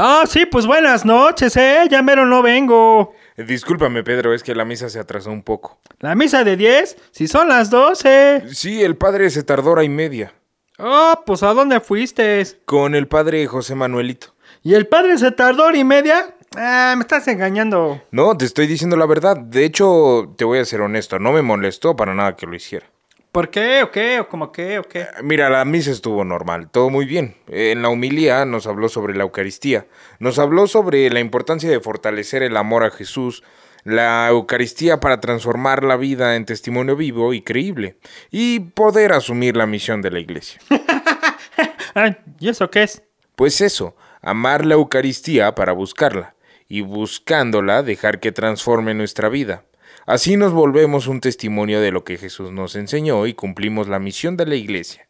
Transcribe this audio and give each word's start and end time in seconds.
Ah, 0.00 0.22
sí, 0.28 0.46
pues 0.46 0.64
buenas 0.64 1.04
noches, 1.04 1.56
¿eh? 1.56 1.80
Ya 1.90 2.02
mero 2.02 2.24
no 2.24 2.40
vengo. 2.40 3.16
Discúlpame, 3.36 4.04
Pedro, 4.04 4.32
es 4.32 4.44
que 4.44 4.54
la 4.54 4.64
misa 4.64 4.88
se 4.88 5.00
atrasó 5.00 5.32
un 5.32 5.42
poco. 5.42 5.80
¿La 5.98 6.14
misa 6.14 6.44
de 6.44 6.56
10? 6.56 6.96
Si 7.10 7.26
son 7.26 7.48
las 7.48 7.68
12. 7.68 8.44
Sí, 8.54 8.80
el 8.80 8.96
padre 8.96 9.28
se 9.30 9.42
tardó 9.42 9.72
hora 9.72 9.82
y 9.82 9.88
media. 9.88 10.32
Ah, 10.78 11.20
pues 11.26 11.42
¿a 11.42 11.52
dónde 11.52 11.80
fuiste? 11.80 12.46
Con 12.64 12.94
el 12.94 13.08
padre 13.08 13.44
José 13.48 13.74
Manuelito. 13.74 14.36
¿Y 14.62 14.74
el 14.74 14.86
padre 14.86 15.18
se 15.18 15.32
tardó 15.32 15.64
hora 15.64 15.76
y 15.78 15.82
media? 15.82 16.32
Ah, 16.56 16.94
me 16.96 17.02
estás 17.02 17.26
engañando. 17.26 18.00
No, 18.12 18.36
te 18.36 18.44
estoy 18.44 18.68
diciendo 18.68 18.96
la 18.96 19.06
verdad. 19.06 19.36
De 19.36 19.64
hecho, 19.64 20.32
te 20.38 20.44
voy 20.44 20.60
a 20.60 20.64
ser 20.64 20.80
honesto, 20.80 21.18
no 21.18 21.32
me 21.32 21.42
molestó 21.42 21.96
para 21.96 22.14
nada 22.14 22.36
que 22.36 22.46
lo 22.46 22.54
hiciera. 22.54 22.86
¿Por 23.32 23.50
qué? 23.50 23.82
¿O 23.82 23.90
qué? 23.90 24.20
¿O 24.20 24.28
cómo 24.28 24.52
qué? 24.52 24.78
¿O 24.78 24.82
qué? 24.84 25.06
Mira, 25.22 25.50
la 25.50 25.64
misa 25.64 25.90
estuvo 25.90 26.24
normal, 26.24 26.70
todo 26.70 26.88
muy 26.88 27.04
bien. 27.04 27.36
En 27.48 27.82
la 27.82 27.90
humilía 27.90 28.44
nos 28.46 28.66
habló 28.66 28.88
sobre 28.88 29.14
la 29.14 29.24
Eucaristía, 29.24 29.86
nos 30.18 30.38
habló 30.38 30.66
sobre 30.66 31.10
la 31.10 31.20
importancia 31.20 31.68
de 31.68 31.80
fortalecer 31.80 32.42
el 32.42 32.56
amor 32.56 32.84
a 32.84 32.90
Jesús, 32.90 33.44
la 33.84 34.28
Eucaristía 34.28 35.00
para 35.00 35.20
transformar 35.20 35.84
la 35.84 35.96
vida 35.96 36.36
en 36.36 36.46
testimonio 36.46 36.96
vivo 36.96 37.34
y 37.34 37.42
creíble, 37.42 37.98
y 38.30 38.60
poder 38.60 39.12
asumir 39.12 39.56
la 39.56 39.66
misión 39.66 40.00
de 40.00 40.10
la 40.10 40.20
Iglesia. 40.20 40.60
¿Y 42.40 42.48
eso 42.48 42.70
qué 42.70 42.84
es? 42.84 43.02
Pues 43.36 43.60
eso, 43.60 43.94
amar 44.22 44.64
la 44.64 44.74
Eucaristía 44.74 45.54
para 45.54 45.72
buscarla, 45.72 46.34
y 46.66 46.80
buscándola 46.80 47.82
dejar 47.82 48.20
que 48.20 48.32
transforme 48.32 48.94
nuestra 48.94 49.28
vida. 49.28 49.64
Así 50.08 50.38
nos 50.38 50.54
volvemos 50.54 51.06
un 51.06 51.20
testimonio 51.20 51.82
de 51.82 51.92
lo 51.92 52.02
que 52.02 52.16
Jesús 52.16 52.50
nos 52.50 52.76
enseñó 52.76 53.26
y 53.26 53.34
cumplimos 53.34 53.88
la 53.88 53.98
misión 53.98 54.38
de 54.38 54.46
la 54.46 54.54
iglesia, 54.54 55.06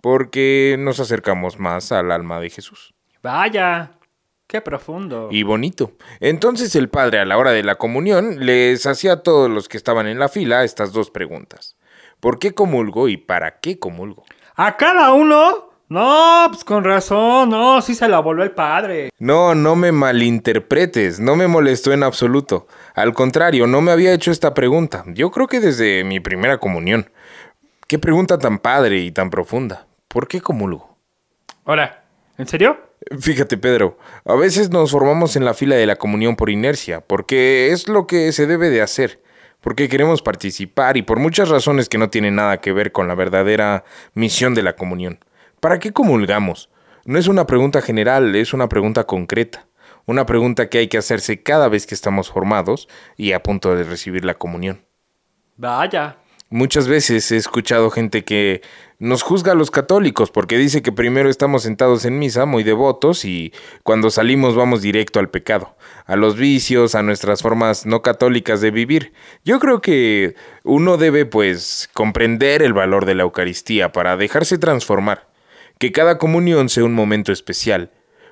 porque 0.00 0.76
nos 0.78 1.00
acercamos 1.00 1.58
más 1.58 1.90
al 1.90 2.12
alma 2.12 2.38
de 2.38 2.48
Jesús. 2.48 2.94
Vaya, 3.24 3.98
qué 4.46 4.60
profundo. 4.60 5.30
Y 5.32 5.42
bonito. 5.42 5.94
Entonces 6.20 6.76
el 6.76 6.90
Padre 6.90 7.18
a 7.18 7.24
la 7.24 7.36
hora 7.36 7.50
de 7.50 7.64
la 7.64 7.74
comunión 7.74 8.46
les 8.46 8.86
hacía 8.86 9.14
a 9.14 9.22
todos 9.24 9.50
los 9.50 9.66
que 9.66 9.78
estaban 9.78 10.06
en 10.06 10.20
la 10.20 10.28
fila 10.28 10.62
estas 10.62 10.92
dos 10.92 11.10
preguntas. 11.10 11.76
¿Por 12.20 12.38
qué 12.38 12.54
comulgo 12.54 13.08
y 13.08 13.16
para 13.16 13.58
qué 13.58 13.80
comulgo? 13.80 14.26
¿A 14.54 14.76
cada 14.76 15.12
uno? 15.12 15.73
No, 15.94 16.48
pues 16.50 16.64
con 16.64 16.82
razón, 16.82 17.50
no, 17.50 17.80
sí 17.80 17.94
se 17.94 18.08
la 18.08 18.18
volvió 18.18 18.42
el 18.42 18.50
padre. 18.50 19.10
No, 19.20 19.54
no 19.54 19.76
me 19.76 19.92
malinterpretes, 19.92 21.20
no 21.20 21.36
me 21.36 21.46
molestó 21.46 21.92
en 21.92 22.02
absoluto. 22.02 22.66
Al 22.96 23.14
contrario, 23.14 23.68
no 23.68 23.80
me 23.80 23.92
había 23.92 24.12
hecho 24.12 24.32
esta 24.32 24.54
pregunta. 24.54 25.04
Yo 25.14 25.30
creo 25.30 25.46
que 25.46 25.60
desde 25.60 26.02
mi 26.02 26.18
primera 26.18 26.58
comunión. 26.58 27.12
Qué 27.86 28.00
pregunta 28.00 28.38
tan 28.38 28.58
padre 28.58 29.02
y 29.02 29.12
tan 29.12 29.30
profunda. 29.30 29.86
¿Por 30.08 30.26
qué 30.26 30.40
comulgo? 30.40 30.98
Ahora, 31.64 32.02
¿en 32.38 32.48
serio? 32.48 32.76
Fíjate, 33.16 33.56
Pedro, 33.56 33.96
a 34.24 34.34
veces 34.34 34.70
nos 34.70 34.90
formamos 34.90 35.36
en 35.36 35.44
la 35.44 35.54
fila 35.54 35.76
de 35.76 35.86
la 35.86 35.94
comunión 35.94 36.34
por 36.34 36.50
inercia, 36.50 37.02
porque 37.02 37.70
es 37.70 37.86
lo 37.86 38.08
que 38.08 38.32
se 38.32 38.48
debe 38.48 38.68
de 38.68 38.82
hacer, 38.82 39.22
porque 39.60 39.88
queremos 39.88 40.22
participar 40.22 40.96
y 40.96 41.02
por 41.02 41.20
muchas 41.20 41.50
razones 41.50 41.88
que 41.88 41.98
no 41.98 42.10
tienen 42.10 42.34
nada 42.34 42.60
que 42.60 42.72
ver 42.72 42.90
con 42.90 43.06
la 43.06 43.14
verdadera 43.14 43.84
misión 44.14 44.56
de 44.56 44.64
la 44.64 44.74
comunión. 44.74 45.20
¿Para 45.64 45.78
qué 45.78 45.92
comulgamos? 45.92 46.68
No 47.06 47.18
es 47.18 47.26
una 47.26 47.46
pregunta 47.46 47.80
general, 47.80 48.36
es 48.36 48.52
una 48.52 48.68
pregunta 48.68 49.04
concreta. 49.04 49.66
Una 50.04 50.26
pregunta 50.26 50.68
que 50.68 50.76
hay 50.76 50.88
que 50.88 50.98
hacerse 50.98 51.42
cada 51.42 51.70
vez 51.70 51.86
que 51.86 51.94
estamos 51.94 52.30
formados 52.30 52.86
y 53.16 53.32
a 53.32 53.42
punto 53.42 53.74
de 53.74 53.84
recibir 53.84 54.26
la 54.26 54.34
comunión. 54.34 54.84
Vaya. 55.56 56.18
Muchas 56.50 56.86
veces 56.86 57.32
he 57.32 57.38
escuchado 57.38 57.88
gente 57.90 58.24
que 58.24 58.60
nos 58.98 59.22
juzga 59.22 59.52
a 59.52 59.54
los 59.54 59.70
católicos 59.70 60.30
porque 60.30 60.58
dice 60.58 60.82
que 60.82 60.92
primero 60.92 61.30
estamos 61.30 61.62
sentados 61.62 62.04
en 62.04 62.18
misa 62.18 62.44
muy 62.44 62.62
devotos 62.62 63.24
y 63.24 63.54
cuando 63.82 64.10
salimos 64.10 64.54
vamos 64.54 64.82
directo 64.82 65.18
al 65.18 65.30
pecado, 65.30 65.76
a 66.04 66.16
los 66.16 66.36
vicios, 66.36 66.94
a 66.94 67.02
nuestras 67.02 67.40
formas 67.40 67.86
no 67.86 68.02
católicas 68.02 68.60
de 68.60 68.70
vivir. 68.70 69.14
Yo 69.46 69.58
creo 69.60 69.80
que 69.80 70.34
uno 70.62 70.98
debe 70.98 71.24
pues 71.24 71.88
comprender 71.94 72.60
el 72.60 72.74
valor 72.74 73.06
de 73.06 73.14
la 73.14 73.22
Eucaristía 73.22 73.92
para 73.92 74.18
dejarse 74.18 74.58
transformar, 74.58 75.33
que 75.78 75.92
cada 75.92 76.18
comunión 76.18 76.68
sea 76.68 76.84
un 76.84 76.94
momento 76.94 77.32
especial, 77.32 77.90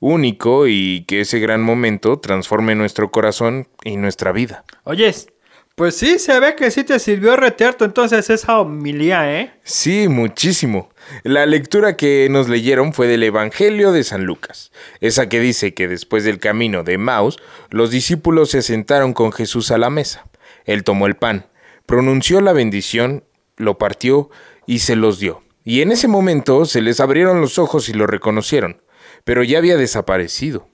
único 0.00 0.66
y 0.66 1.04
que 1.06 1.20
ese 1.20 1.38
gran 1.38 1.62
momento 1.62 2.18
transforme 2.18 2.74
nuestro 2.74 3.10
corazón 3.10 3.68
y 3.84 3.96
nuestra 3.96 4.32
vida. 4.32 4.64
Oyes, 4.84 5.28
pues 5.74 5.96
sí, 5.96 6.20
se 6.20 6.38
ve 6.38 6.54
que 6.54 6.70
sí 6.70 6.84
te 6.84 6.98
sirvió 7.00 7.36
retearto 7.36 7.84
entonces 7.84 8.30
esa 8.30 8.60
homilía, 8.60 9.40
¿eh? 9.40 9.52
Sí, 9.64 10.06
muchísimo. 10.06 10.90
La 11.24 11.46
lectura 11.46 11.96
que 11.96 12.28
nos 12.30 12.48
leyeron 12.48 12.92
fue 12.92 13.08
del 13.08 13.24
Evangelio 13.24 13.90
de 13.90 14.04
San 14.04 14.24
Lucas, 14.24 14.70
esa 15.00 15.28
que 15.28 15.40
dice 15.40 15.74
que 15.74 15.88
después 15.88 16.22
del 16.22 16.38
camino 16.38 16.84
de 16.84 16.96
Maus, 16.96 17.38
los 17.70 17.90
discípulos 17.90 18.50
se 18.50 18.62
sentaron 18.62 19.14
con 19.14 19.32
Jesús 19.32 19.70
a 19.70 19.78
la 19.78 19.90
mesa. 19.90 20.24
Él 20.64 20.84
tomó 20.84 21.06
el 21.06 21.16
pan, 21.16 21.46
pronunció 21.86 22.40
la 22.40 22.52
bendición, 22.52 23.24
lo 23.56 23.76
partió 23.76 24.30
y 24.66 24.78
se 24.78 24.96
los 24.96 25.18
dio. 25.18 25.42
Y 25.64 25.80
en 25.80 25.92
ese 25.92 26.08
momento 26.08 26.66
se 26.66 26.82
les 26.82 27.00
abrieron 27.00 27.40
los 27.40 27.58
ojos 27.58 27.88
y 27.88 27.94
lo 27.94 28.06
reconocieron, 28.06 28.82
pero 29.24 29.42
ya 29.42 29.58
había 29.58 29.78
desaparecido. 29.78 30.68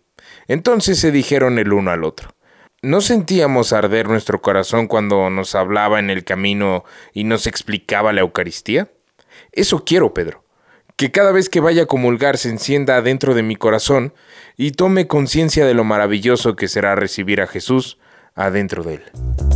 Entonces 0.48 0.98
se 0.98 1.12
dijeron 1.12 1.58
el 1.60 1.72
uno 1.72 1.92
al 1.92 2.02
otro. 2.02 2.30
¿No 2.82 3.00
sentíamos 3.00 3.72
arder 3.72 4.08
nuestro 4.08 4.40
corazón 4.42 4.88
cuando 4.88 5.30
nos 5.30 5.54
hablaba 5.54 6.00
en 6.00 6.10
el 6.10 6.24
camino 6.24 6.84
y 7.12 7.24
nos 7.24 7.46
explicaba 7.46 8.12
la 8.12 8.22
Eucaristía? 8.22 8.90
Eso 9.52 9.84
quiero, 9.84 10.12
Pedro. 10.12 10.44
Que 10.96 11.12
cada 11.12 11.30
vez 11.30 11.48
que 11.48 11.60
vaya 11.60 11.84
a 11.84 11.86
comulgar 11.86 12.36
se 12.36 12.48
encienda 12.48 13.00
dentro 13.00 13.34
de 13.34 13.42
mi 13.42 13.54
corazón 13.54 14.12
y 14.56 14.72
tome 14.72 15.06
conciencia 15.06 15.66
de 15.66 15.74
lo 15.74 15.84
maravilloso 15.84 16.56
que 16.56 16.68
será 16.68 16.94
recibir 16.94 17.40
a 17.40 17.46
Jesús 17.46 17.98
adentro 18.34 18.82
de 18.82 18.94
él. 18.94 19.49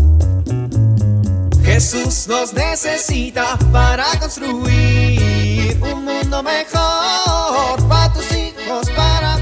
Jesús 1.75 2.29
nos 2.29 2.53
necesita 2.53 3.59
para 3.73 4.05
construir 4.21 5.77
un 5.83 6.05
mundo 6.05 6.41
mejor 6.41 7.89
para 7.89 8.13
tus 8.13 8.31
hijos, 8.31 8.89
para. 8.91 9.37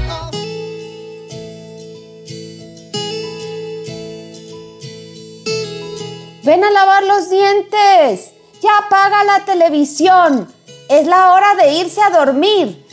Ven 6.41 6.63
a 6.63 6.71
lavar 6.71 7.03
los 7.03 7.29
dientes. 7.29 8.31
Ya 8.63 8.79
apaga 8.79 9.23
la 9.25 9.45
televisión. 9.45 10.51
Es 10.89 11.05
la 11.05 11.33
hora 11.33 11.53
de 11.53 11.73
irse 11.73 12.01
a 12.01 12.09
dormir. 12.09 12.83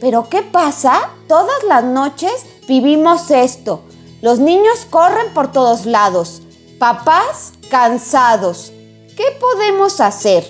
Pero 0.00 0.28
¿qué 0.28 0.42
pasa? 0.42 1.10
Todas 1.28 1.62
las 1.68 1.84
noches 1.84 2.32
vivimos 2.66 3.30
esto. 3.30 3.84
Los 4.22 4.40
niños 4.40 4.88
corren 4.90 5.32
por 5.34 5.52
todos 5.52 5.86
lados. 5.86 6.42
Papás 6.80 7.52
cansados. 7.70 8.72
¿Qué 9.18 9.36
podemos 9.40 10.00
hacer? 10.00 10.48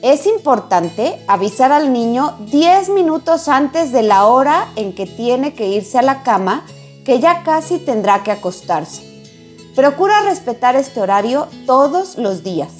Es 0.00 0.24
importante 0.26 1.20
avisar 1.26 1.72
al 1.72 1.92
niño 1.92 2.36
10 2.38 2.90
minutos 2.90 3.48
antes 3.48 3.90
de 3.90 4.04
la 4.04 4.26
hora 4.26 4.68
en 4.76 4.94
que 4.94 5.06
tiene 5.06 5.54
que 5.54 5.66
irse 5.66 5.98
a 5.98 6.02
la 6.02 6.22
cama, 6.22 6.64
que 7.04 7.18
ya 7.18 7.42
casi 7.42 7.78
tendrá 7.78 8.22
que 8.22 8.30
acostarse. 8.30 9.02
Procura 9.74 10.22
respetar 10.22 10.76
este 10.76 11.00
horario 11.00 11.48
todos 11.66 12.16
los 12.16 12.44
días. 12.44 12.74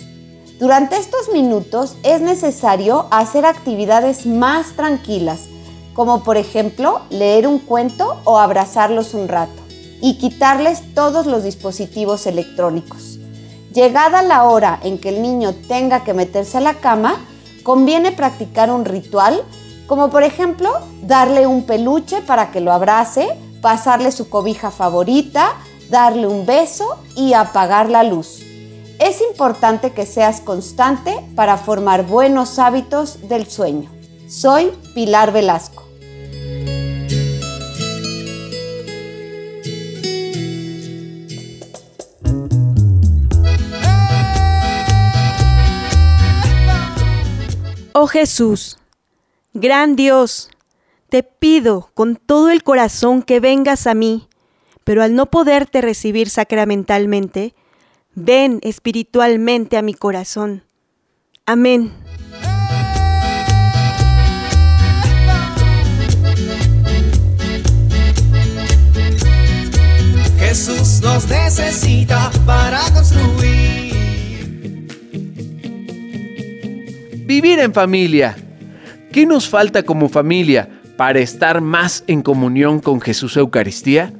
Durante 0.60 0.96
estos 0.96 1.28
minutos 1.32 1.96
es 2.04 2.20
necesario 2.20 3.08
hacer 3.10 3.46
actividades 3.46 4.26
más 4.26 4.76
tranquilas, 4.76 5.48
como 5.92 6.22
por 6.22 6.36
ejemplo 6.36 7.00
leer 7.10 7.48
un 7.48 7.58
cuento 7.58 8.20
o 8.22 8.38
abrazarlos 8.38 9.14
un 9.14 9.26
rato, 9.26 9.60
y 10.00 10.18
quitarles 10.18 10.94
todos 10.94 11.26
los 11.26 11.42
dispositivos 11.42 12.28
electrónicos. 12.28 13.09
Llegada 13.72 14.22
la 14.22 14.44
hora 14.44 14.80
en 14.82 14.98
que 14.98 15.10
el 15.10 15.22
niño 15.22 15.54
tenga 15.68 16.02
que 16.02 16.12
meterse 16.12 16.58
a 16.58 16.60
la 16.60 16.74
cama, 16.74 17.16
conviene 17.62 18.10
practicar 18.10 18.70
un 18.70 18.84
ritual, 18.84 19.44
como 19.86 20.10
por 20.10 20.24
ejemplo 20.24 20.72
darle 21.02 21.46
un 21.46 21.64
peluche 21.64 22.20
para 22.22 22.50
que 22.50 22.60
lo 22.60 22.72
abrace, 22.72 23.28
pasarle 23.62 24.10
su 24.10 24.28
cobija 24.28 24.70
favorita, 24.70 25.52
darle 25.88 26.26
un 26.26 26.46
beso 26.46 26.98
y 27.14 27.32
apagar 27.34 27.88
la 27.90 28.02
luz. 28.02 28.42
Es 28.98 29.20
importante 29.20 29.92
que 29.92 30.04
seas 30.04 30.40
constante 30.40 31.16
para 31.34 31.56
formar 31.56 32.06
buenos 32.06 32.58
hábitos 32.58 33.28
del 33.28 33.48
sueño. 33.48 33.90
Soy 34.28 34.72
Pilar 34.94 35.32
Velasco. 35.32 35.79
Oh 48.02 48.06
Jesús, 48.06 48.78
gran 49.52 49.94
Dios, 49.94 50.48
te 51.10 51.22
pido 51.22 51.90
con 51.92 52.16
todo 52.16 52.48
el 52.48 52.62
corazón 52.62 53.22
que 53.22 53.40
vengas 53.40 53.86
a 53.86 53.92
mí, 53.92 54.26
pero 54.84 55.02
al 55.02 55.14
no 55.14 55.26
poderte 55.26 55.82
recibir 55.82 56.30
sacramentalmente, 56.30 57.54
ven 58.14 58.60
espiritualmente 58.62 59.76
a 59.76 59.82
mi 59.82 59.92
corazón. 59.92 60.64
Amén. 61.44 61.92
Jesús 70.38 71.02
nos 71.02 71.28
necesita 71.28 72.30
para 72.46 72.80
construir. 72.94 73.29
Vivir 77.30 77.60
en 77.60 77.72
familia. 77.72 78.34
¿Qué 79.12 79.24
nos 79.24 79.48
falta 79.48 79.84
como 79.84 80.08
familia 80.08 80.68
para 80.96 81.20
estar 81.20 81.60
más 81.60 82.02
en 82.08 82.22
comunión 82.22 82.80
con 82.80 83.00
Jesús 83.00 83.36
Eucaristía? 83.36 84.12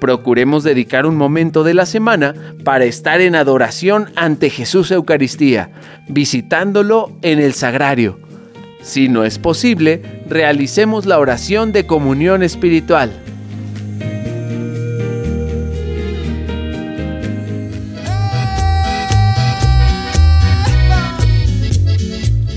Procuremos 0.00 0.62
dedicar 0.62 1.06
un 1.06 1.16
momento 1.16 1.64
de 1.64 1.72
la 1.72 1.86
semana 1.86 2.34
para 2.62 2.84
estar 2.84 3.22
en 3.22 3.36
adoración 3.36 4.10
ante 4.16 4.50
Jesús 4.50 4.90
Eucaristía, 4.90 5.70
visitándolo 6.08 7.10
en 7.22 7.38
el 7.38 7.54
sagrario. 7.54 8.18
Si 8.82 9.08
no 9.08 9.24
es 9.24 9.38
posible, 9.38 10.02
realicemos 10.28 11.06
la 11.06 11.18
oración 11.18 11.72
de 11.72 11.86
comunión 11.86 12.42
espiritual. 12.42 13.18